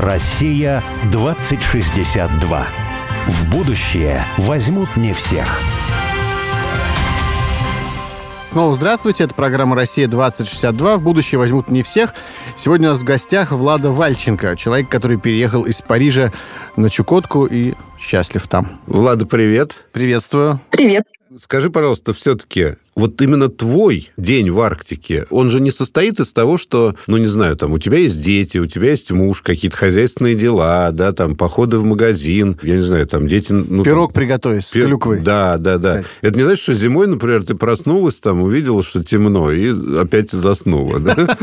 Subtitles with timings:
[0.00, 2.66] Россия 2062.
[3.26, 5.60] В будущее возьмут не всех.
[8.50, 10.96] Снова здравствуйте, это программа «Россия-2062».
[10.96, 12.14] В будущее возьмут не всех.
[12.56, 16.32] Сегодня у нас в гостях Влада Вальченко, человек, который переехал из Парижа
[16.76, 18.80] на Чукотку и счастлив там.
[18.86, 19.84] Влада, привет.
[19.92, 20.60] Приветствую.
[20.70, 21.04] Привет.
[21.36, 26.58] Скажи, пожалуйста, все-таки вот именно твой день в Арктике, он же не состоит из того,
[26.58, 30.34] что, ну, не знаю, там, у тебя есть дети, у тебя есть муж, какие-то хозяйственные
[30.34, 33.52] дела, да, там, походы в магазин, я не знаю, там, дети...
[33.52, 34.86] Ну, Пирог там, приготовить с пир...
[34.86, 35.20] клюквой.
[35.20, 36.02] Да, да, да.
[36.02, 36.08] Кстати.
[36.22, 41.00] Это не значит, что зимой, например, ты проснулась, там, увидела, что темно, и опять заснула,
[41.00, 41.16] да?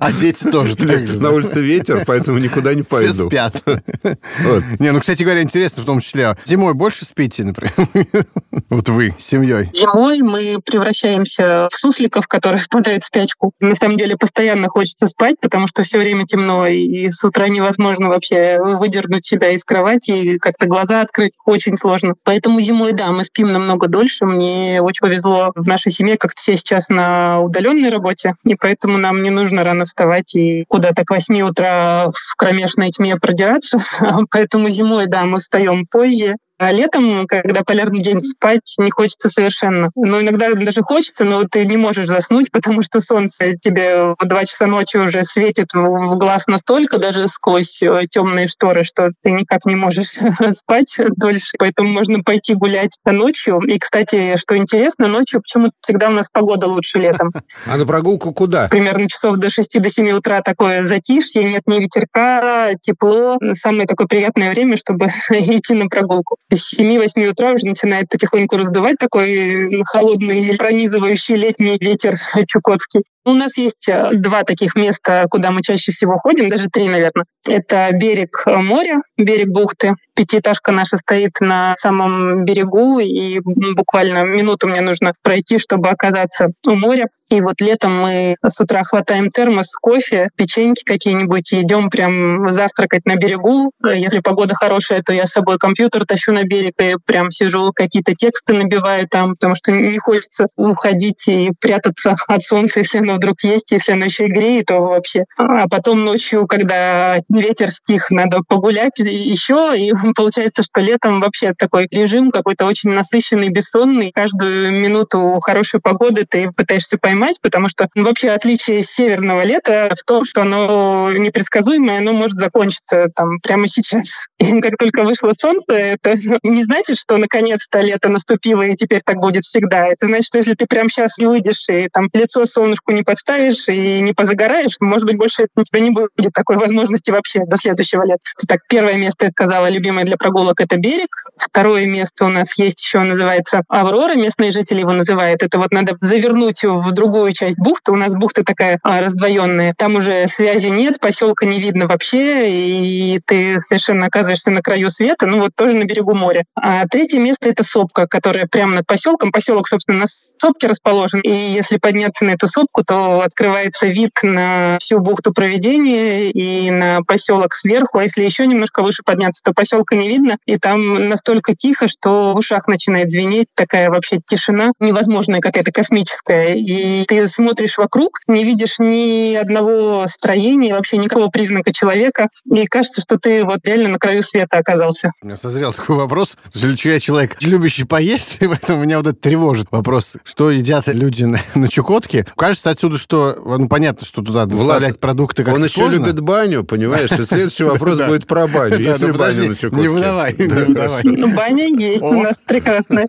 [0.00, 0.76] А дети тоже.
[1.20, 3.12] На улице ветер, поэтому никуда не пойду.
[3.12, 3.62] Все спят.
[4.78, 7.74] Не, ну, кстати говоря, интересно в том числе, зимой больше спите, например?
[8.68, 9.70] Вот вы, с семьей.
[9.74, 13.52] Зимой мы превращаемся в сусликов, которые впадают в спячку.
[13.60, 18.08] На самом деле постоянно хочется спать, потому что все время темно, и с утра невозможно
[18.08, 22.14] вообще выдернуть себя из кровати, и как-то глаза открыть очень сложно.
[22.24, 24.26] Поэтому зимой, да, мы спим намного дольше.
[24.26, 29.22] Мне очень повезло в нашей семье, как все сейчас на удаленной работе, и поэтому нам
[29.22, 33.78] не нужно рано вставать и куда-то к 8 утра в кромешной тьме продираться.
[34.30, 39.90] Поэтому зимой, да, мы встаем позже, а летом, когда полярный день, спать не хочется совершенно.
[39.94, 44.44] Но иногда даже хочется, но ты не можешь заснуть, потому что солнце тебе в 2
[44.46, 49.66] часа ночи уже светит в глаз настолько, даже сквозь э, темные шторы, что ты никак
[49.66, 50.18] не можешь
[50.52, 51.56] спать дольше.
[51.58, 53.60] Поэтому можно пойти гулять ночью.
[53.60, 57.32] И, кстати, что интересно, ночью почему-то всегда у нас погода лучше летом.
[57.68, 58.68] А на прогулку куда?
[58.68, 63.38] Примерно часов до 6 до 7 утра такое затишье, нет ни ветерка, тепло.
[63.54, 68.96] Самое такое приятное время, чтобы идти на прогулку с 7-8 утра уже начинает потихоньку раздувать
[68.98, 72.16] такой холодный, пронизывающий летний ветер
[72.46, 73.02] чукотский.
[73.26, 77.24] У нас есть э, два таких места, куда мы чаще всего ходим, даже три, наверное.
[77.48, 79.94] Это берег э, моря, берег бухты.
[80.14, 86.76] Пятиэтажка наша стоит на самом берегу, и буквально минуту мне нужно пройти, чтобы оказаться у
[86.76, 87.08] моря.
[87.28, 93.04] И вот летом мы с утра хватаем термос, кофе, печеньки какие-нибудь и идем прям завтракать
[93.04, 93.72] на берегу.
[93.84, 98.14] Если погода хорошая, то я с собой компьютер тащу на берег и прям сижу, какие-то
[98.14, 103.36] тексты набиваю там, потому что не хочется уходить и прятаться от солнца, если оно вдруг
[103.42, 105.24] есть, если оно еще и греет, то вообще.
[105.36, 111.86] А потом ночью, когда ветер стих, надо погулять еще, и получается, что летом вообще такой
[111.90, 114.12] режим какой-то очень насыщенный, бессонный.
[114.12, 120.04] Каждую минуту хорошей погоды ты пытаешься поймать, потому что ну, вообще отличие северного лета в
[120.04, 124.16] том, что оно непредсказуемое, оно может закончиться там прямо сейчас.
[124.38, 129.16] И как только вышло солнце, это не значит, что наконец-то лето наступило и теперь так
[129.16, 129.86] будет всегда.
[129.86, 133.68] Это значит, что если ты прямо сейчас не выйдешь и там лицо солнышку не подставишь
[133.68, 138.04] и не позагораешь, может быть, больше у тебя не будет такой возможности вообще до следующего
[138.04, 138.20] лета.
[138.46, 141.08] Так, первое место, я сказала, любимое для прогулок— это берег.
[141.38, 144.14] Второе место у нас есть еще, называется Аврора.
[144.14, 145.42] Местные жители его называют.
[145.42, 147.92] Это вот надо завернуть в другую часть бухты.
[147.92, 149.74] У нас бухта такая а, раздвоенная.
[149.76, 155.26] Там уже связи нет, поселка не видно вообще, и ты совершенно оказываешься на краю света,
[155.26, 156.44] ну вот тоже на берегу моря.
[156.54, 159.32] А третье место— это сопка, которая прямо над поселком.
[159.32, 161.20] Поселок, собственно, на сопке расположен.
[161.20, 167.02] И если подняться на эту сопку, то открывается вид на всю бухту проведения и на
[167.02, 167.98] поселок сверху.
[167.98, 170.38] А если еще немножко выше подняться, то поселка не видно.
[170.46, 173.48] И там настолько тихо, что в ушах начинает звенеть.
[173.54, 176.54] Такая вообще тишина невозможная какая-то космическая.
[176.54, 182.28] И ты смотришь вокруг, не видишь ни одного строения, вообще никакого признака человека.
[182.44, 185.12] И кажется, что ты вот реально на краю света оказался.
[185.22, 186.36] У меня созрел такой вопрос.
[186.54, 190.16] Я человек, любящий поесть, поэтому меня вот это тревожит вопрос.
[190.24, 192.26] Что едят люди на, на Чукотке?
[192.36, 196.06] Кажется, отсюда что, ну, понятно, что туда доставлять продукты как Он еще сложно.
[196.06, 197.10] любит баню, понимаешь?
[197.10, 198.78] И следующий вопрос будет про баню.
[198.78, 199.82] Есть ли баня на Чукотке?
[199.82, 201.02] Не выдавай, не выдавай.
[201.04, 203.06] Ну, баня есть у нас прекрасная.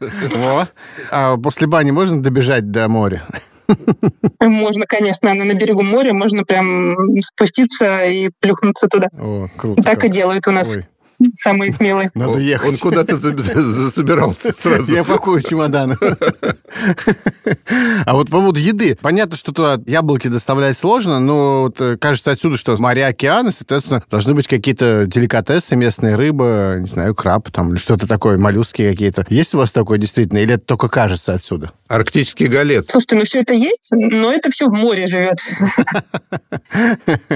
[1.11, 3.23] А после бани можно добежать до моря?
[4.39, 9.07] Можно, конечно, она на берегу моря, можно прям спуститься и плюхнуться туда.
[9.19, 9.83] О, круто.
[9.83, 10.77] Так и делают у нас.
[10.77, 10.85] Ой
[11.33, 12.11] самые смелые.
[12.13, 12.69] Надо ехать.
[12.69, 14.93] Он куда-то засобирался сразу.
[14.93, 15.97] Я пакую чемодан.
[18.05, 18.97] А вот по поводу еды.
[19.01, 24.03] Понятно, что туда яблоки доставлять сложно, но вот, э, кажется отсюда, что моря, океаны, соответственно,
[24.09, 29.25] должны быть какие-то деликатесы, местная рыба, не знаю, краб там, или что-то такое, моллюски какие-то.
[29.29, 31.71] Есть у вас такое действительно, или это только кажется отсюда?
[31.87, 32.87] Арктический голец.
[32.89, 35.37] Слушайте, ну все это есть, но это все в море живет.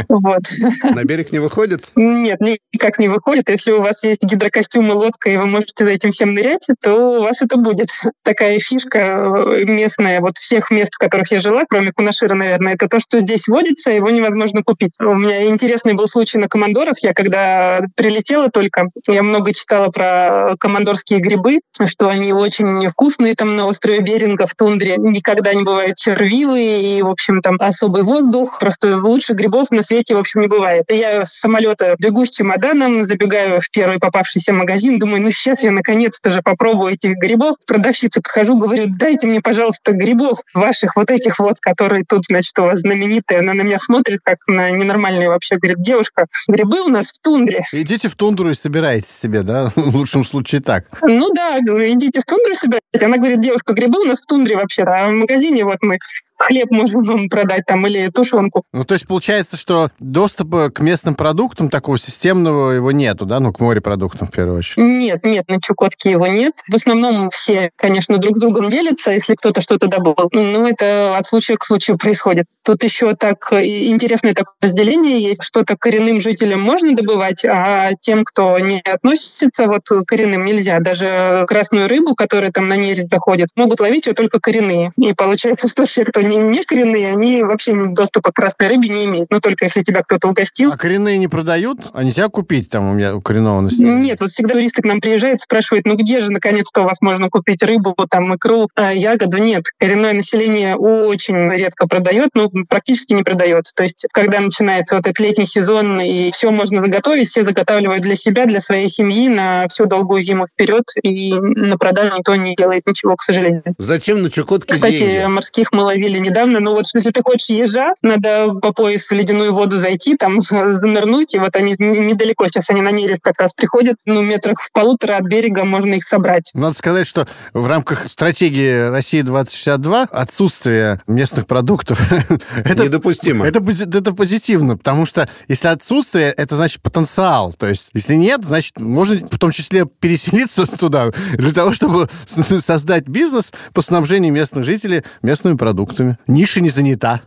[0.10, 0.42] Вот.
[0.84, 1.90] На берег не выходит?
[1.96, 3.50] Нет, никак не выходит.
[3.50, 6.68] Если если у вас есть гидрокостюм и лодка, и вы можете за этим всем нырять,
[6.84, 7.88] то у вас это будет.
[8.24, 12.88] Такая фишка э, местная, вот всех мест, в которых я жила, кроме Кунашира, наверное, это
[12.88, 14.94] то, что здесь водится, его невозможно купить.
[15.00, 16.96] У меня интересный был случай на командорах.
[17.02, 23.56] Я когда прилетела только, я много читала про командорские грибы, что они очень вкусные там
[23.56, 24.96] на острове Беринга в тундре.
[24.98, 28.60] Никогда не бывают червивые, и, в общем, там особый воздух.
[28.60, 30.90] Просто лучше грибов на свете, в общем, не бывает.
[30.92, 35.64] И я с самолета бегу с чемоданом, забегаю в первый попавшийся магазин, думаю, ну сейчас
[35.64, 37.56] я наконец-то же попробую этих грибов.
[37.66, 42.64] Продавщице подхожу, говорю, дайте мне, пожалуйста, грибов ваших вот этих вот, которые тут, значит, у
[42.64, 43.40] вас знаменитые.
[43.40, 45.58] Она на меня смотрит, как на ненормальную вообще.
[45.58, 47.62] Говорит, девушка, грибы у нас в тундре.
[47.72, 49.72] Идите в тундру и собирайте себе, да?
[49.76, 50.86] В лучшем случае так.
[51.02, 53.06] Ну да, идите в тундру собирайте.
[53.06, 55.98] Она говорит, девушка, грибы у нас в тундре вообще-то, а в магазине вот мы
[56.42, 58.64] хлеб можем вам продать там или тушенку.
[58.74, 63.40] Ну, то есть получается, что доступа к местным продуктам такого системного его нету, да?
[63.40, 64.78] Ну, к морепродуктам в первую очередь.
[64.78, 66.54] Нет, нет, на Чукотке его нет.
[66.70, 70.16] В основном все, конечно, друг с другом делятся, если кто-то что-то добыл.
[70.32, 72.46] Но это от случая к случаю происходит.
[72.64, 75.44] Тут еще так интересное такое разделение есть.
[75.44, 80.80] Что-то коренным жителям можно добывать, а тем, кто не относится вот к коренным, нельзя.
[80.80, 84.92] Даже красную рыбу, которая там на нерест заходит, могут ловить ее только коренные.
[84.98, 89.06] И получается, что все, кто не, не коренные, они вообще доступа к красной рыбе не
[89.06, 89.28] имеют.
[89.30, 90.72] Но только если тебя кто-то угостил.
[90.72, 91.80] А коренные не продают?
[91.94, 94.02] А нельзя купить там у меня у коренного населения?
[94.02, 97.30] Нет, вот всегда туристы к нам приезжают, спрашивают, ну где же наконец-то у вас можно
[97.30, 99.38] купить рыбу, там икру, а ягоду?
[99.38, 103.66] Нет, коренное население очень редко продает, ну практически не продает.
[103.76, 108.16] То есть когда начинается вот этот летний сезон и все можно заготовить, все заготавливают для
[108.16, 112.88] себя, для своей семьи на всю долгую зиму вперед, и на продажу никто не делает
[112.88, 113.64] ничего, к сожалению.
[113.78, 115.26] Зачем на Чукотке Кстати, деньги?
[115.26, 119.54] морских мы ловили недавно, но вот если ты хочешь ежа, надо по пояс в ледяную
[119.54, 123.96] воду зайти, там занырнуть, и вот они недалеко, сейчас они на нерест как раз приходят,
[124.06, 126.52] ну, метрах в полутора от берега можно их собрать.
[126.54, 132.00] Надо сказать, что в рамках стратегии России 2062 отсутствие местных продуктов
[132.66, 133.46] это недопустимо.
[133.46, 137.54] Это, это позитивно, потому что если отсутствие, это значит потенциал.
[137.54, 143.08] То есть, если нет, значит, можно в том числе переселиться туда для того, чтобы создать
[143.08, 146.01] бизнес по снабжению местных жителей местными продуктами.
[146.28, 147.22] Ниша не занята.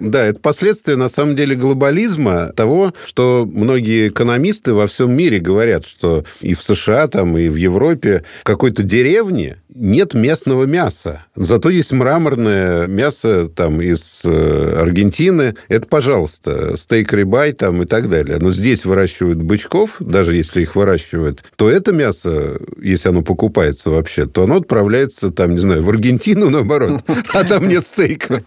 [0.00, 5.86] Да, это последствия, на самом деле, глобализма, того, что многие экономисты во всем мире говорят,
[5.86, 11.26] что и в США, там, и в Европе в какой-то деревне нет местного мяса.
[11.36, 15.56] Зато есть мраморное мясо там из э, Аргентины.
[15.68, 18.38] Это, пожалуйста, стейк рибай там и так далее.
[18.38, 24.26] Но здесь выращивают бычков, даже если их выращивают, то это мясо, если оно покупается вообще,
[24.26, 27.02] то оно отправляется там, не знаю, в Аргентину, наоборот,
[27.32, 28.42] а там нет стейка.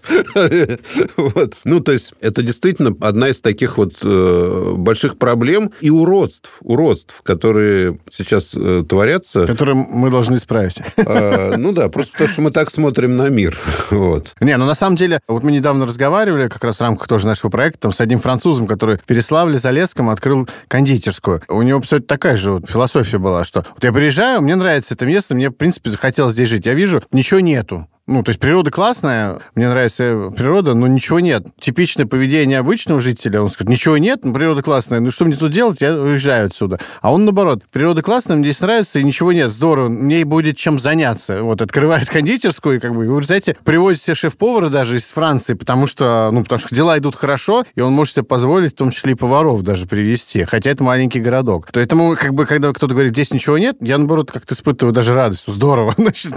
[1.63, 7.21] Ну, то есть, это действительно одна из таких вот э, больших проблем и уродств, уродств,
[7.24, 9.45] которые сейчас э, творятся.
[9.48, 10.78] Которые мы должны исправить.
[11.15, 13.57] А, ну да, просто потому что мы так смотрим на мир.
[13.91, 14.33] Вот.
[14.41, 17.50] Не, ну на самом деле, вот мы недавно разговаривали, как раз в рамках тоже нашего
[17.50, 21.41] проекта, там, с одним французом, который в Переславле-Залесском открыл кондитерскую.
[21.47, 25.06] У него абсолютно такая же вот философия была, что вот я приезжаю, мне нравится это
[25.06, 26.65] место, мне, в принципе, захотелось здесь жить.
[26.65, 27.88] Я вижу, ничего нету.
[28.07, 31.48] Ну, то есть природа классная, мне нравится природа, но ничего нет.
[31.60, 35.52] Типичное поведение обычного жителя, он скажет, ничего нет, но природа классная, ну что мне тут
[35.52, 36.80] делать, я уезжаю отсюда.
[37.02, 40.80] А он наоборот, природа классная, мне здесь нравится, и ничего нет, здорово, мне будет чем
[40.80, 41.42] заняться.
[41.42, 45.88] Вот, открывает кондитерскую, и как бы, вы знаете, привозит себе шеф-повара даже из Франции, потому
[45.88, 49.14] что, ну, потому что дела идут хорошо, и он может себе позволить, в том числе
[49.14, 51.69] и поваров даже привезти, хотя это маленький городок.
[51.74, 55.45] Поэтому, как бы, когда кто-то говорит, здесь ничего нет, я, наоборот, как-то испытываю даже радость.
[55.47, 56.31] Здорово, значит,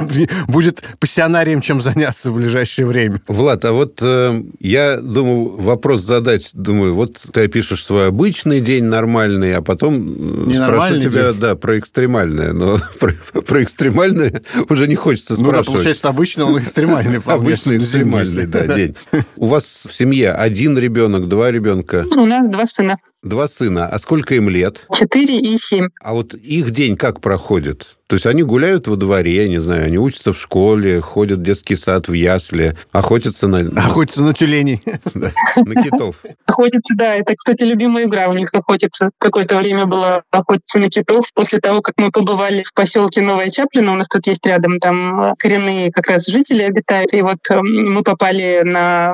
[0.46, 3.20] будет пассионарием чем заняться в ближайшее время.
[3.26, 6.50] Влад, а вот э, я думал вопрос задать.
[6.52, 11.40] Думаю, вот ты опишешь свой обычный день нормальный, а потом спрошу тебя день.
[11.40, 12.52] да, про экстремальное.
[12.52, 13.12] Но про,
[13.42, 15.66] про экстремальное уже не хочется спрашивать.
[15.66, 17.20] Ну да, получается, обычно он экстремальный.
[17.24, 18.96] Обычный экстремальный, да, день.
[19.36, 22.06] У вас в семье один ребенок, два ребенка?
[22.16, 22.98] У нас два сына.
[23.22, 23.88] Два сына.
[23.88, 24.86] А сколько им лет?
[24.94, 25.88] Четыре и семь.
[26.00, 27.98] А вот их день как проходит?
[28.08, 31.42] То есть они гуляют во дворе, я не знаю, они учатся в школе, ходят в
[31.42, 33.58] детский сад, в ясли, охотятся на...
[33.84, 34.82] Охотятся на тюленей.
[35.14, 36.22] На китов.
[36.46, 37.16] Охотятся, да.
[37.16, 39.10] Это, кстати, любимая игра у них охотиться.
[39.18, 41.26] Какое-то время было охотиться на китов.
[41.34, 45.34] После того, как мы побывали в поселке Новая Чаплина, у нас тут есть рядом, там
[45.38, 47.12] коренные как раз жители обитают.
[47.12, 49.12] И вот эм, мы попали на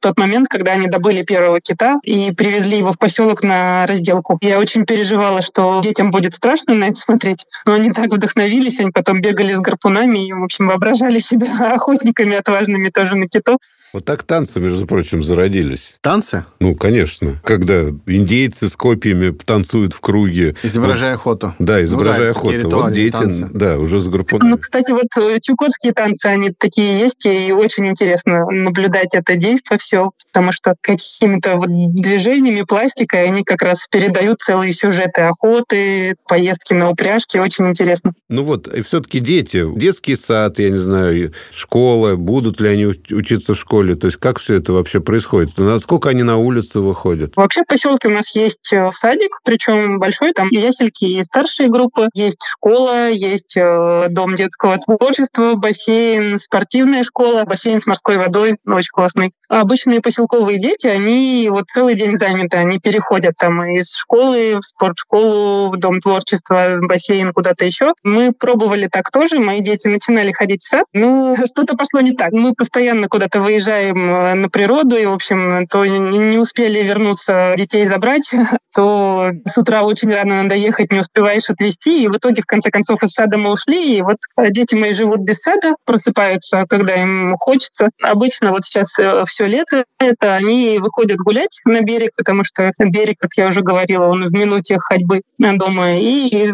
[0.00, 4.38] тот момент, когда они добыли первого кита и привезли его в поселок поселок на разделку.
[4.40, 8.90] Я очень переживала, что детям будет страшно на это смотреть, но они так вдохновились, они
[8.90, 13.58] потом бегали с гарпунами и, в общем, воображали себя охотниками отважными тоже на китов.
[13.94, 15.96] Вот так танцы, между прочим, зародились.
[16.02, 16.44] Танцы?
[16.60, 17.40] Ну, конечно.
[17.42, 20.56] Когда индейцы с копьями танцуют в круге.
[20.62, 21.54] Изображая охоту.
[21.58, 22.70] Да, изображая ну, да, охоту.
[22.70, 23.48] Вот дети, танцы.
[23.52, 24.50] да, уже с гарпунами.
[24.50, 29.78] Ну, кстати, вот э, чукотские танцы, они такие есть, и очень интересно наблюдать это действие
[29.78, 36.74] все, потому что какими-то вот движениями, пластикой они как раз передают целые сюжеты охоты, поездки
[36.74, 37.40] на упряжке.
[37.40, 38.12] Очень интересно.
[38.28, 43.54] Ну вот, и все-таки дети, детский сад, я не знаю, школа, будут ли они учиться
[43.54, 45.58] в школе, то есть как все это вообще происходит?
[45.58, 47.36] Насколько они на улице выходят?
[47.36, 51.68] Вообще в поселке у нас есть э, садик, причем большой, там и ясельки, и старшие
[51.68, 58.56] группы, есть школа, есть э, дом детского творчества, бассейн, спортивная школа, бассейн с морской водой,
[58.66, 59.32] очень классный.
[59.48, 64.62] А обычные поселковые дети, они вот целый день заняты, они переходят там из школы в
[64.62, 67.94] спортшколу, в дом творчества, в бассейн, куда-то еще.
[68.02, 72.32] Мы пробовали так тоже, мои дети начинали ходить в сад, но что-то пошло не так.
[72.32, 77.86] Мы постоянно куда-то выезжаем э, на природу, и, в общем, то не успели вернуться детей
[77.86, 78.30] забрать,
[78.74, 82.70] то с утра очень рано надо ехать, не успеваешь отвезти, и в итоге, в конце
[82.70, 84.18] концов, из сада мы ушли, и вот
[84.50, 87.88] дети мои живут без сада, просыпаются, когда им хочется.
[88.02, 88.94] Обычно вот сейчас
[89.26, 94.06] все лето это они выходят гулять на берег, потому что берег, как я уже говорила,
[94.06, 96.52] он в минуте ходьбы дома, и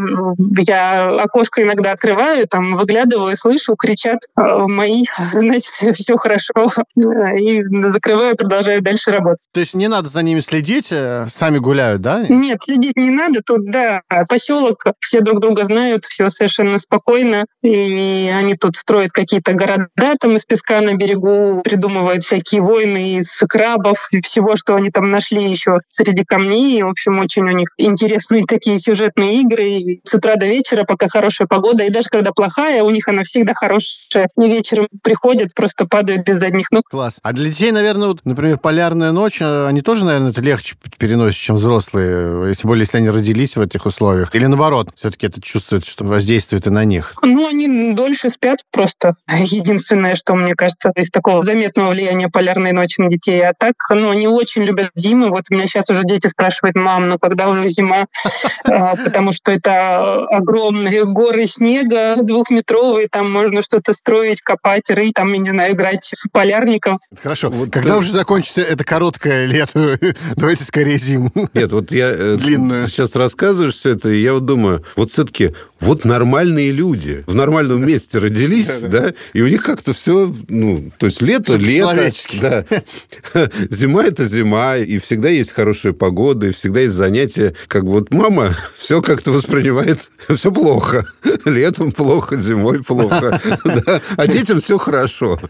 [0.67, 8.83] я окошко иногда открываю, там выглядываю, слышу, кричат мои, значит, все хорошо, и закрываю, продолжаю
[8.83, 9.45] дальше работать.
[9.53, 12.25] То есть не надо за ними следить, э, сами гуляют, да?
[12.29, 13.41] Нет, следить не надо.
[13.45, 17.47] Тут, да, поселок, все друг друга знают, все совершенно спокойно.
[17.62, 19.88] И они тут строят какие-то города
[20.21, 25.11] там из песка на берегу, придумывают всякие войны из крабов и всего, что они там
[25.11, 26.78] нашли еще среди камней.
[26.78, 29.69] И, в общем, очень у них интересные такие сюжетные игры.
[29.69, 31.85] И с утра до вечера, пока хорошая погода.
[31.85, 34.28] И даже когда плохая, у них она всегда хорошая.
[34.37, 36.85] И вечером приходят, просто падают без задних ног.
[36.90, 37.21] Класс.
[37.23, 41.38] А для детей, наверное, вот, например, полярная ночь, э, они тоже, наверное, это легче переносят,
[41.38, 44.35] чем взрослые, если более если они родились в этих условиях.
[44.35, 47.14] Или наоборот, все-таки это чувствует, что воздействует и на них.
[47.23, 49.14] Ну, они дольше спят просто.
[49.28, 53.40] Единственное, что, мне кажется, из такого заметного влияния полярной ночи на детей.
[53.42, 55.30] А так, ну, они очень любят зиму.
[55.30, 58.06] Вот у меня сейчас уже дети спрашивают, мам, ну когда уже зима?
[58.66, 65.33] А, потому что это огромные горы снега, двухметровые, там можно что-то строить, копать, рыть, там,
[65.33, 66.99] я не знаю, играть в полярников.
[67.23, 67.50] Хорошо.
[67.50, 69.99] Вот когда уже закончится это короткое лето?
[70.37, 71.30] Давайте скорее зиму.
[71.52, 72.87] Нет, вот я э, Длинную.
[72.88, 77.87] сейчас рассказываешь все это, и я вот думаю, вот все-таки вот нормальные люди в нормальном
[77.87, 81.75] месте родились, да, и у них как-то все, ну, то есть лето, лето.
[81.75, 82.38] Человечески.
[82.40, 82.54] Да.
[83.71, 87.55] Зима– это зима, и всегда есть хорошая погода, и всегда есть занятия.
[87.69, 91.07] Как вот мама все как-то воспринимает, все плохо.
[91.45, 93.41] Летом плохо, зимой плохо.
[93.65, 94.01] Да.
[94.17, 95.41] А детям все хорошо.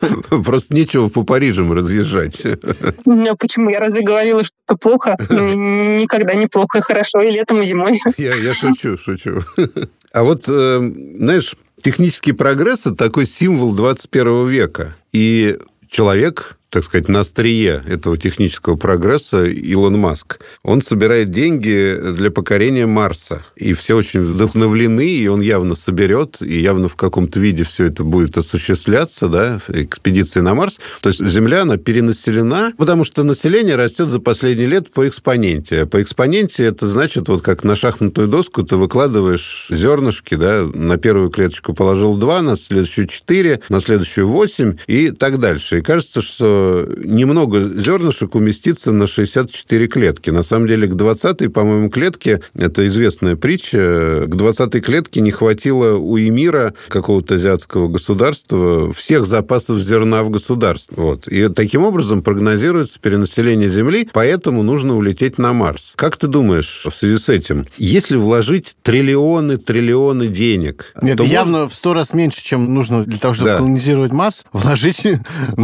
[0.45, 2.43] Просто нечего по Парижам разъезжать.
[3.05, 3.71] Ну, Почему?
[3.71, 5.17] Я разве говорила, что это плохо?
[5.29, 8.01] Никогда не плохо, хорошо и летом, и зимой.
[8.17, 9.41] Я, я шучу, шучу.
[10.13, 10.79] А вот, э,
[11.19, 14.95] знаешь, технический прогресс– это такой символ 21 века.
[15.13, 15.59] И
[15.89, 20.41] человек, так сказать, на острие этого технического прогресса Илон Маск.
[20.65, 23.47] Он собирает деньги для покорения Марса.
[23.55, 28.03] И все очень вдохновлены, и он явно соберет, и явно в каком-то виде все это
[28.03, 30.81] будет осуществляться, да, экспедиции на Марс.
[31.01, 35.83] То есть Земля, она перенаселена, потому что население растет за последние лет по экспоненте.
[35.83, 40.97] А по экспоненте это значит, вот как на шахматную доску ты выкладываешь зернышки, да, на
[40.97, 45.79] первую клеточку положил 2, на следующую 4, на следующую 8 и так дальше.
[45.79, 46.64] И кажется, что
[47.05, 50.31] немного зернышек уместится на 64 клетки.
[50.31, 55.97] На самом деле, к 20-й, по-моему, клетке, это известная притча, к 20-й клетке не хватило
[55.97, 60.97] у эмира какого-то азиатского государства всех запасов зерна в государстве.
[60.99, 61.29] Вот.
[61.29, 65.93] И таким образом прогнозируется перенаселение Земли, поэтому нужно улететь на Марс.
[65.97, 70.93] Как ты думаешь в связи с этим, если вложить триллионы, триллионы денег...
[71.03, 73.57] Нет, то явно можно- в сто раз меньше, чем нужно для того, чтобы Да.
[73.59, 75.05] колонизировать Марс, вложить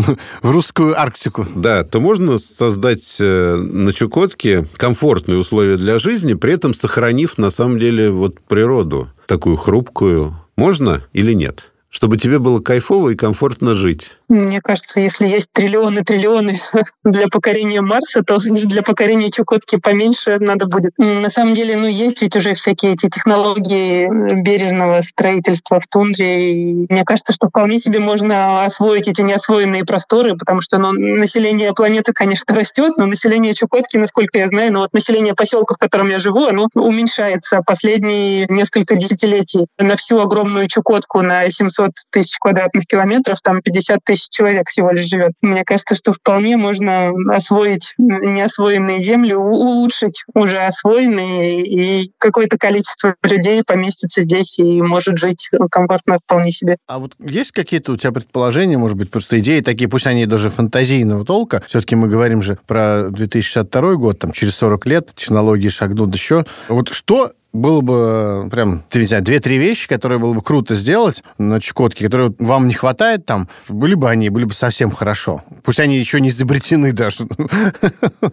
[0.42, 1.46] в русскую Арктику.
[1.54, 7.50] Да, то можно создать э, на Чукотке комфортные условия для жизни, при этом сохранив на
[7.50, 10.36] самом деле вот природу такую хрупкую.
[10.56, 11.72] Можно или нет?
[11.88, 14.16] Чтобы тебе было кайфово и комфортно жить.
[14.30, 16.60] Мне кажется, если есть триллионы, триллионы
[17.04, 20.92] для покорения Марса, то для покорения Чукотки поменьше надо будет.
[20.98, 24.08] На самом деле, ну, есть ведь уже всякие эти технологии
[24.40, 26.52] бережного строительства в тундре.
[26.52, 31.74] И мне кажется, что вполне себе можно освоить эти неосвоенные просторы, потому что ну, население
[31.74, 36.08] планеты, конечно, растет, но население Чукотки, насколько я знаю, ну вот население поселка, в котором
[36.08, 39.66] я живу, оно уменьшается последние несколько десятилетий.
[39.76, 45.08] На всю огромную Чукотку на 700 тысяч квадратных километров там 50 тысяч человек всего лишь
[45.08, 45.32] живет.
[45.42, 53.62] Мне кажется, что вполне можно освоить неосвоенные земли, улучшить уже освоенные, и какое-то количество людей
[53.66, 56.76] поместится здесь и может жить комфортно вполне себе.
[56.88, 60.50] А вот есть какие-то у тебя предположения, может быть, просто идеи такие, пусть они даже
[60.50, 66.14] фантазийного толка, все-таки мы говорим же про 2062 год, там через 40 лет технологии шагнут
[66.14, 66.44] еще.
[66.68, 71.24] Вот что было бы э, прям, не знаю, две-три вещи, которые было бы круто сделать
[71.38, 75.42] на Чукотке, которые вам не хватает там, были бы они, были бы совсем хорошо.
[75.64, 77.24] Пусть они еще не изобретены даже.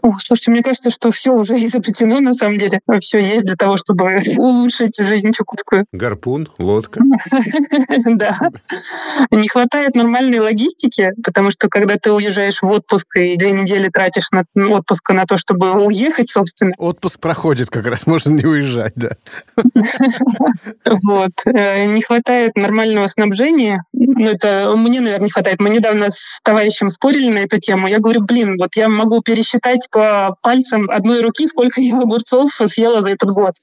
[0.02, 2.80] О, слушайте, мне кажется, что все уже изобретено на самом деле.
[3.00, 5.86] Все есть для того, чтобы улучшить жизнь чукотскую.
[5.92, 7.02] Гарпун, лодка.
[8.08, 8.38] Да.
[9.32, 14.30] Не хватает нормальной логистики, потому что когда ты уезжаешь в отпуск и две недели тратишь
[14.32, 16.74] на отпуск на то, чтобы уехать, собственно.
[16.78, 20.98] Отпуск проходит как раз, можно не уезжать, да да.
[21.04, 21.32] Вот.
[21.46, 23.84] Э, не хватает нормального снабжения.
[23.94, 25.60] Ну, это мне, наверное, не хватает.
[25.60, 27.88] Мы недавно с товарищем спорили на эту тему.
[27.88, 33.02] Я говорю, блин, вот я могу пересчитать по пальцам одной руки, сколько я огурцов съела
[33.02, 33.54] за этот год.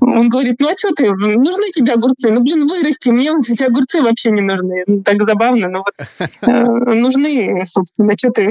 [0.00, 2.30] Он говорит, ну а что ты, нужны тебе огурцы?
[2.30, 4.84] Ну, блин, вырасти, мне вот эти огурцы вообще не нужны.
[4.86, 5.94] Ну, так забавно, но вот
[6.42, 8.50] э, нужны, собственно, что ты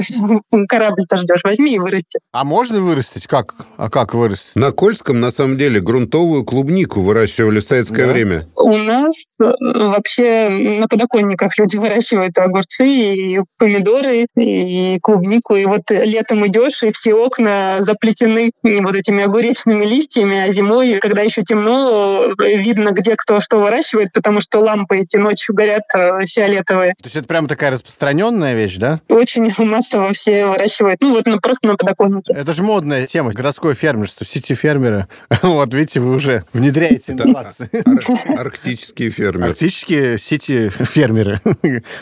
[0.68, 1.44] корабль-то ждешь?
[1.44, 2.18] Возьми и вырасти.
[2.32, 3.26] А можно вырастить?
[3.26, 3.54] Как?
[3.76, 4.56] А как вырастить?
[4.56, 8.12] На Кольском, на самом деле, грунтовый здоровую клубнику выращивали в советское да.
[8.12, 8.46] время?
[8.56, 15.54] У нас э, вообще на подоконниках люди выращивают огурцы и помидоры, и клубнику.
[15.54, 21.22] И вот летом идешь, и все окна заплетены вот этими огуречными листьями, а зимой, когда
[21.22, 26.94] еще темно, видно, где кто что выращивает, потому что лампы эти ночью горят э, фиолетовые.
[27.00, 29.00] То есть это прям такая распространенная вещь, да?
[29.08, 31.00] Очень массово все выращивают.
[31.00, 32.32] Ну вот ну, просто на подоконнике.
[32.34, 35.06] Это же модная тема, городское фермерство, сити-фермеры.
[35.54, 37.68] Вот видите, вы уже внедряете инновации.
[38.38, 39.50] Арктические фермеры.
[39.50, 41.40] Арктические сети-фермеры.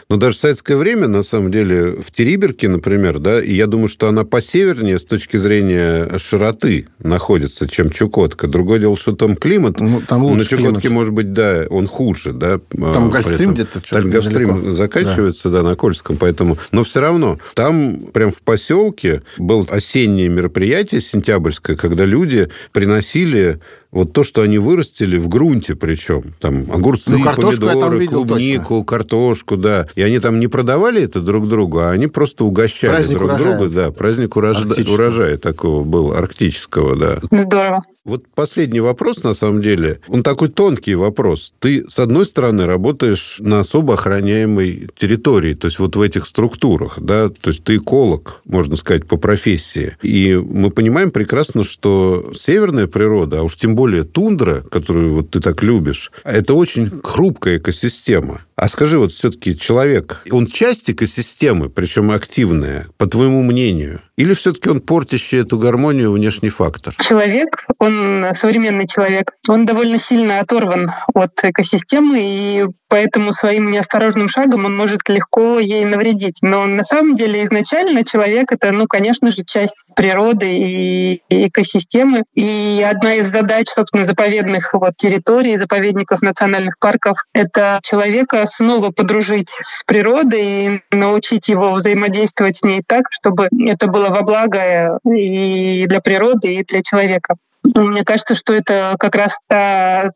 [0.08, 3.88] Но даже в советское время, на самом деле, в Териберке, например, да, и я думаю,
[3.88, 8.46] что она посевернее с точки зрения широты находится, чем Чукотка.
[8.46, 9.80] Другое дело, что там климат.
[9.80, 10.94] Ну, там лучше На Чукотке, климат.
[10.94, 12.60] может быть, да, он хуже, да.
[12.70, 15.62] Там Гольфстрим где-то Там Гольфстрим заканчивается, да.
[15.62, 16.58] да, на Кольском, поэтому...
[16.70, 23.60] Но все равно, там прям в поселке было осеннее мероприятие сентябрьское, когда люди приносили
[23.92, 28.84] вот то, что они вырастили в грунте причем, там огурцы, ну, помидоры, клубнику, точно.
[28.84, 33.18] картошку, да, и они там не продавали это друг другу, а они просто угощали праздник
[33.18, 33.58] друг урожая.
[33.58, 37.20] друга, да, праздник урожая, урожая такого был, арктического, да.
[37.30, 37.82] Здорово.
[38.04, 41.54] Вот последний вопрос, на самом деле, он такой тонкий вопрос.
[41.60, 46.98] Ты, с одной стороны, работаешь на особо охраняемой территории, то есть вот в этих структурах,
[47.00, 49.96] да, то есть ты эколог, можно сказать, по профессии.
[50.02, 55.40] И мы понимаем прекрасно, что северная природа, а уж тем более тундра, которую вот ты
[55.40, 58.42] так любишь, это очень хрупкая экосистема.
[58.56, 64.00] А скажи, вот все-таки человек, он часть экосистемы, причем активная, по твоему мнению?
[64.16, 66.94] Или все-таки он портящий эту гармонию внешний фактор?
[67.00, 74.66] Человек, он современный человек, он довольно сильно оторван от экосистемы, и поэтому своим неосторожным шагом
[74.66, 76.40] он может легко ей навредить.
[76.42, 82.24] Но на самом деле изначально человек— это, ну, конечно же, часть природы и экосистемы.
[82.34, 89.56] И одна из задач, собственно, заповедных вот территорий, заповедников национальных парков— это человека снова подружить
[89.62, 95.86] с природой и научить его взаимодействовать с ней так, чтобы это было во благо и
[95.86, 97.36] для природы, и для человека.
[97.74, 100.10] Мне кажется, что это как раз та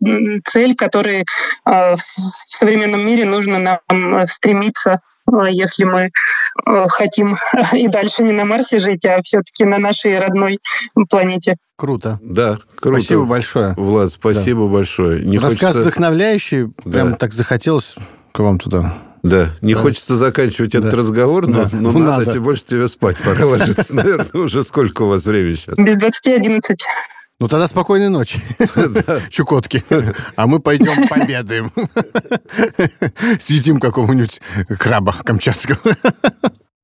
[0.45, 1.25] цель, которой
[1.65, 6.11] а, в современном мире нужно нам стремиться, а, если мы
[6.65, 7.35] а, хотим
[7.73, 10.59] и дальше не на Марсе жить, а все-таки на нашей родной
[11.09, 11.57] планете.
[11.77, 12.19] Круто.
[12.23, 13.01] Да, круто.
[13.01, 13.75] Спасибо большое.
[13.77, 14.73] Влад, спасибо да.
[14.73, 15.25] большое.
[15.25, 15.81] Не Рассказ хочется...
[15.83, 16.69] вдохновляющий.
[16.85, 17.17] Прям да.
[17.17, 17.95] так захотелось
[18.33, 18.93] к вам туда.
[19.23, 19.81] Да, не да.
[19.81, 20.79] хочется заканчивать да.
[20.79, 21.71] этот разговор, но, да.
[21.73, 23.87] но ну, надо, надо, тем больше тебе спать пора ложиться.
[23.95, 25.77] Наверное, уже сколько у вас времени сейчас?
[25.77, 26.61] Без 20-11.
[27.39, 28.41] Ну, тогда спокойной ночи,
[29.31, 29.85] Чукотки.
[30.37, 31.71] А мы пойдем победаем.
[33.39, 34.41] Съедим какого-нибудь
[34.79, 35.79] краба камчатского.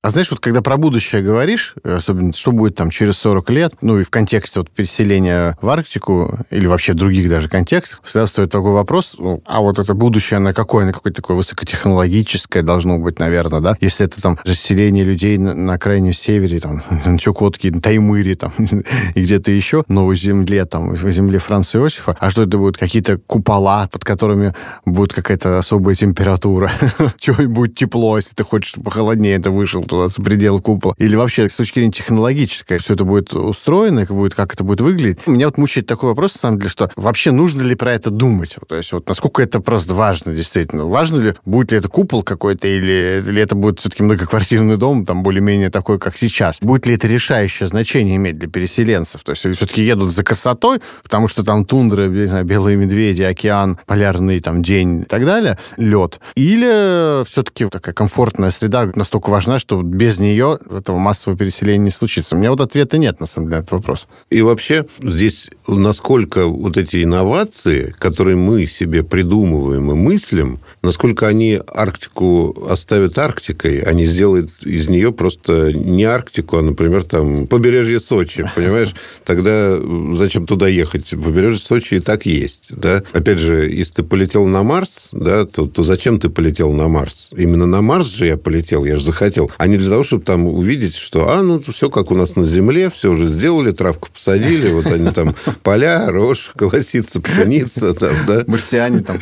[0.02, 4.00] А знаешь, вот когда про будущее говоришь, особенно что будет там через 40 лет, ну
[4.00, 8.50] и в контексте вот переселения в Арктику или вообще в других даже контекстах, всегда стоит
[8.50, 10.86] такой вопрос, ну, а вот это будущее, на какое?
[10.86, 13.76] На какое-то такое высокотехнологическое должно быть, наверное, да?
[13.80, 18.52] Если это там расселение людей на, на крайнем севере, там, на Чукотке, на Таймыре, там,
[19.14, 23.18] и где-то еще, Новой Земле, там, в земле Франца Иосифа, а что это будут какие-то
[23.18, 24.52] купола, под которыми
[24.84, 26.72] будет какая-то особая температура,
[27.20, 30.94] чего будет тепло, если ты хочешь, чтобы похолоднее это вышел туда, за пределы купола.
[30.96, 34.81] Или вообще, с точки зрения технологической, все это будет устроено, как, будет, как это будет
[34.81, 35.26] выглядеть.
[35.26, 38.57] Меня вот мучает такой вопрос, на самом деле, что вообще нужно ли про это думать?
[38.66, 40.87] То есть вот насколько это просто важно, действительно.
[40.87, 45.22] Важно ли, будет ли это купол какой-то, или, или это будет все-таки многоквартирный дом, там
[45.22, 46.59] более-менее такой, как сейчас?
[46.61, 49.22] Будет ли это решающее значение иметь для переселенцев?
[49.22, 53.78] То есть все-таки едут за красотой, потому что там тундра, не знаю, белые медведи, океан,
[53.87, 56.20] полярный там день и так далее, лед.
[56.35, 62.34] Или все-таки такая комфортная среда настолько важна, что без нее этого массового переселения не случится?
[62.34, 64.06] У меня вот ответа нет, на самом деле, на этот вопрос.
[64.30, 71.60] И вообще здесь насколько вот эти инновации, которые мы себе придумываем и мыслим, насколько они
[71.66, 78.48] Арктику оставят Арктикой, они сделают из нее просто не Арктику, а, например, там побережье Сочи,
[78.56, 78.94] понимаешь?
[79.24, 79.78] Тогда
[80.14, 81.10] зачем туда ехать?
[81.10, 83.02] Побережье Сочи и так есть, да?
[83.12, 87.30] Опять же, если ты полетел на Марс, да, то, то зачем ты полетел на Марс?
[87.36, 89.50] Именно на Марс же я полетел, я же захотел.
[89.56, 92.44] А не для того, чтобы там увидеть, что, а, ну, все как у нас на
[92.44, 98.44] Земле, все уже сделали, травку посадили, вот они там поля, рожь, колосица, пшеница, там, да?
[98.46, 99.18] Марсиане там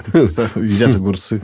[0.57, 1.43] едят огурцы.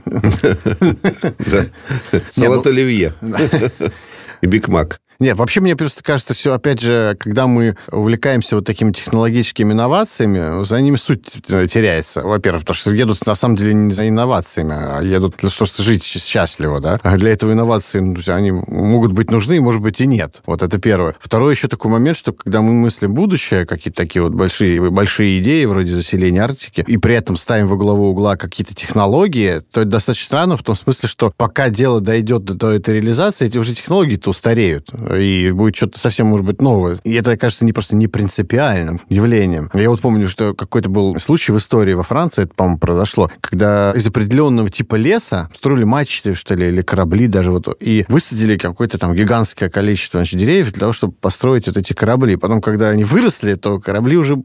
[2.30, 3.14] Салат ну, оливье.
[4.42, 5.00] И Биг Мак.
[5.18, 10.64] Нет, вообще мне просто кажется, все, опять же, когда мы увлекаемся вот такими технологическими инновациями,
[10.64, 12.22] за ними суть теряется.
[12.22, 15.84] Во-первых, потому что едут на самом деле не за инновациями, а едут для того, чтобы
[15.84, 17.00] жить счастливо, да.
[17.02, 20.42] А для этого инновации, ну, они могут быть нужны, может быть, и нет.
[20.46, 21.14] Вот это первое.
[21.18, 25.64] Второй еще такой момент, что когда мы мыслим будущее, какие-то такие вот большие, большие идеи
[25.64, 30.26] вроде заселения Арктики, и при этом ставим во главу угла какие-то технологии, то это достаточно
[30.26, 34.30] странно в том смысле, что пока дело дойдет до, до этой реализации, эти уже технологии-то
[34.30, 36.96] устареют и будет что-то совсем, может быть, новое.
[37.04, 39.70] И это, кажется, не просто не принципиальным явлением.
[39.74, 43.92] Я вот помню, что какой-то был случай в истории во Франции, это, по-моему, произошло, когда
[43.92, 48.98] из определенного типа леса строили мачты, что ли, или корабли даже вот, и высадили какое-то
[48.98, 52.36] там гигантское количество значит, деревьев для того, чтобы построить вот эти корабли.
[52.36, 54.36] Потом, когда они выросли, то корабли уже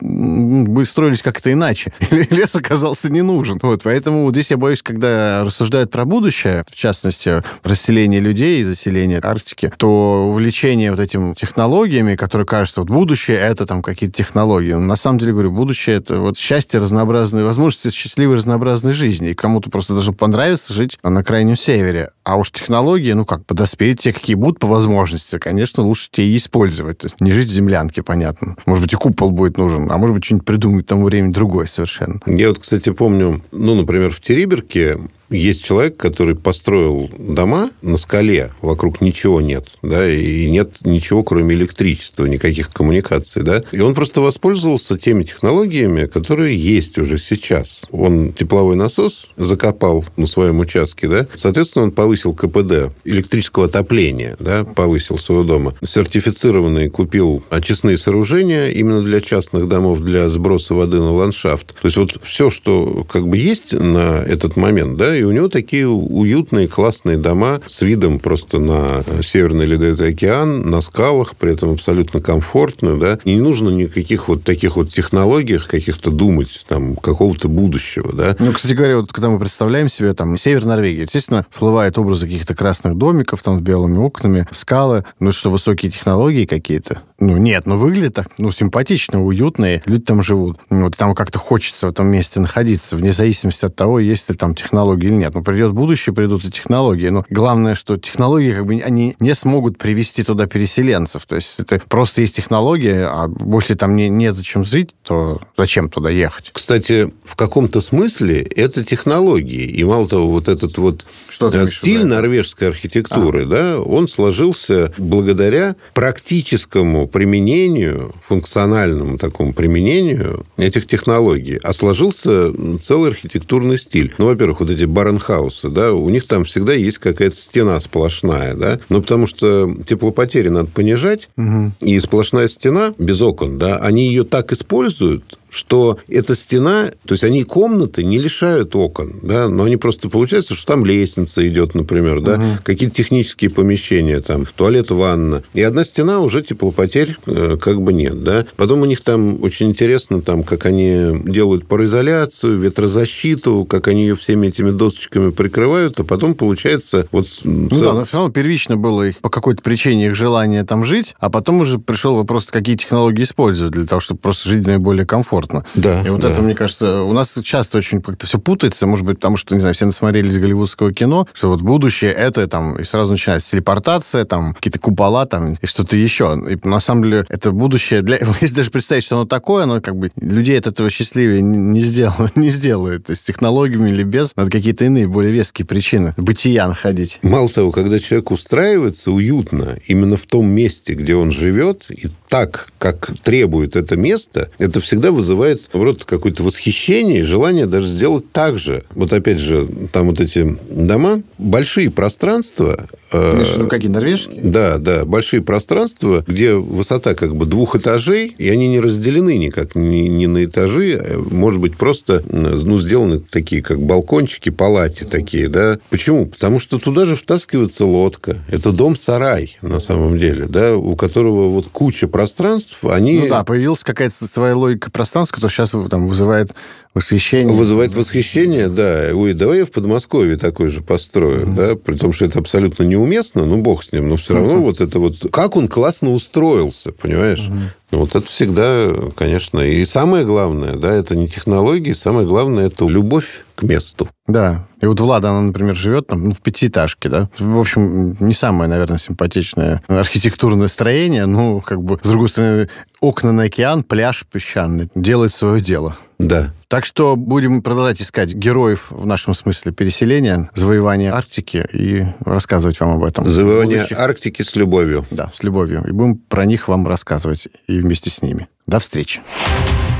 [0.85, 1.93] строились как-то иначе.
[2.11, 3.59] Лес оказался не нужен.
[3.61, 8.65] Вот, поэтому вот здесь я боюсь, когда рассуждают про будущее, в частности, расселение людей и
[8.65, 10.50] заселение Арктики, то увлечение
[10.91, 14.73] вот этим технологиями, которые кажется, вот будущее это там какие-то технологии.
[14.73, 19.29] Но на самом деле, говорю, будущее это вот счастье разнообразные возможности счастливой разнообразной жизни.
[19.29, 22.11] И кому-то просто должно понравиться жить на крайнем севере.
[22.23, 26.37] А уж технологии, ну как, подоспеют те, какие будут по возможности, конечно, лучше те и
[26.37, 27.01] использовать.
[27.19, 28.55] Не жить в землянке, понятно.
[28.65, 32.19] Может быть, и купол будет нужен, а может быть, что-нибудь придумать тому времени другой совершенно.
[32.25, 34.97] Я вот, кстати, помню, ну, например, в Териберке
[35.31, 41.55] есть человек, который построил дома на скале, вокруг ничего нет, да, и нет ничего, кроме
[41.55, 47.81] электричества, никаких коммуникаций, да, и он просто воспользовался теми технологиями, которые есть уже сейчас.
[47.91, 54.63] Он тепловой насос закопал на своем участке, да, соответственно, он повысил КПД электрического отопления, да,
[54.63, 55.75] повысил своего дома.
[55.83, 61.67] Сертифицированный купил очистные сооружения именно для частных домов, для сброса воды на ландшафт.
[61.81, 65.49] То есть вот все, что как бы есть на этот момент, да, и у него
[65.49, 71.73] такие уютные, классные дома с видом просто на Северный Ледовитый океан, на скалах, при этом
[71.73, 73.19] абсолютно комфортно, да.
[73.23, 78.35] И не нужно никаких вот таких вот технологиях каких-то думать, там, какого-то будущего, да.
[78.39, 82.55] Ну, кстати говоря, вот когда мы представляем себе там север Норвегии, естественно, всплывают образы каких-то
[82.55, 87.03] красных домиков там с белыми окнами, скалы, ну что, высокие технологии какие-то?
[87.21, 90.59] Ну, нет, ну, выглядит так, ну, симпатично, уютно, и люди там живут.
[90.71, 94.55] Вот там как-то хочется в этом месте находиться, вне зависимости от того, есть ли там
[94.55, 95.35] технологии или нет.
[95.35, 97.09] Ну, придет будущее, придут и технологии.
[97.09, 101.27] Но главное, что технологии, как бы, они не смогут привести туда переселенцев.
[101.27, 105.89] То есть это просто есть технология, а если там не, не зачем жить, то зачем
[105.89, 106.49] туда ехать?
[106.51, 109.65] Кстати, в каком-то смысле это технологии.
[109.65, 113.45] И мало того, вот этот вот что стиль норвежской архитектуры, а.
[113.45, 121.59] да, он сложился благодаря практическому применению, функциональному такому применению этих технологий.
[121.61, 124.13] А сложился целый архитектурный стиль.
[124.17, 128.79] Ну, во-первых, вот эти баренхаусы, да, у них там всегда есть какая-то стена сплошная, да,
[128.89, 131.71] ну, потому что теплопотери надо понижать, угу.
[131.81, 137.25] и сплошная стена без окон, да, они ее так используют, что эта стена, то есть
[137.25, 142.21] они комнаты не лишают окон, да, но они просто получается, что там лестница идет, например,
[142.21, 142.43] да, угу.
[142.63, 145.43] какие-то технические помещения, там, туалет, ванна.
[145.53, 148.45] И одна стена уже теплопотерь э, как бы нет, да.
[148.55, 154.15] Потом у них там очень интересно, там, как они делают пароизоляцию, ветрозащиту, как они ее
[154.15, 157.27] всеми этими досочками прикрывают, а потом получается вот...
[157.43, 157.79] Ну цел...
[157.81, 161.29] да, но все равно первично было их по какой-то причине их желание там жить, а
[161.29, 165.40] потом уже пришел вопрос, какие технологии использовать для того, чтобы просто жить наиболее комфортно.
[165.75, 166.01] Да.
[166.05, 166.31] И вот да.
[166.31, 169.61] это, мне кажется, у нас часто очень как-то все путается, может быть, потому что, не
[169.61, 174.53] знаю, все насмотрелись голливудского кино, что вот будущее это там, и сразу начинается телепортация, там,
[174.53, 176.39] какие-то купола там, и что-то еще.
[176.49, 178.17] И на самом деле это будущее, для...
[178.41, 182.35] если даже представить, что оно такое, оно как бы людей от этого счастливее не, сделает,
[182.35, 183.05] не сделает.
[183.05, 187.19] То есть технологиями или без, надо какие-то иные, более веские причины бытия находить.
[187.21, 192.67] Мало того, когда человек устраивается уютно именно в том месте, где он живет, и так,
[192.77, 195.30] как требует это место, это всегда вызывает,
[195.73, 198.83] наоборот, какое-то восхищение желание даже сделать так же.
[198.91, 204.41] Вот опять же, там вот эти дома, большие пространства, ну, какие, норвежские?
[204.41, 205.05] Да, да.
[205.05, 210.25] Большие пространства, где высота как бы двух этажей, и они не разделены никак ни, ни
[210.25, 210.97] на этажи.
[210.99, 215.79] А, может быть, просто ну, сделаны такие, как балкончики, палати такие, да.
[215.89, 216.25] Почему?
[216.25, 218.37] Потому что туда же втаскивается лодка.
[218.47, 223.19] Это дом-сарай, на самом деле, да, у которого вот куча пространств, они...
[223.19, 226.53] Ну да, появилась какая-то своя логика пространства, которая сейчас там вызывает
[226.93, 227.55] Восхищение.
[227.55, 229.11] Вызывает восхищение, да.
[229.13, 231.55] Ой, давай я в Подмосковье такой же построю, mm-hmm.
[231.55, 234.61] да, при том, что это абсолютно неуместно, ну, бог с ним, но все равно mm-hmm.
[234.61, 235.15] вот это вот...
[235.31, 237.39] Как он классно устроился, понимаешь?
[237.39, 237.97] Mm-hmm.
[237.97, 243.43] Вот это всегда, конечно, и самое главное, да, это не технологии, самое главное, это любовь
[243.55, 244.07] к месту.
[244.27, 244.65] Да.
[244.81, 247.29] И вот Влада, она, например, живет там ну, в пятиэтажке, да.
[247.37, 252.69] В общем, не самое, наверное, симпатичное архитектурное строение, ну, как бы, с другой стороны,
[253.01, 255.97] окна на океан, пляж песчаный, делает свое дело.
[256.17, 256.53] Да.
[256.71, 262.91] Так что будем продолжать искать героев в нашем смысле переселения, завоевания Арктики и рассказывать вам
[262.91, 263.29] об этом.
[263.29, 263.99] Завоевание будущих...
[263.99, 265.05] Арктики с любовью.
[265.11, 265.83] Да, с любовью.
[265.85, 268.47] И будем про них вам рассказывать и вместе с ними.
[268.67, 269.21] До встречи.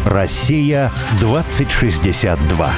[0.06, 2.74] Россия 2062.